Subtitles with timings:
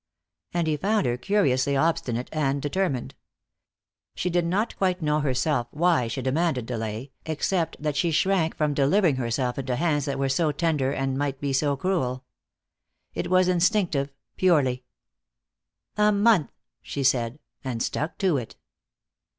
[0.51, 3.13] And he found her curiously obstinate and determined.
[4.15, 8.73] She did not quite know herself why she demanded delay, except that she shrank from
[8.73, 12.23] delivering herself into hands that were so tender and might be so cruel.
[13.13, 14.85] It was instinctive, purely.
[15.97, 16.49] "A month,"
[16.81, 18.55] she said, and stuck to it.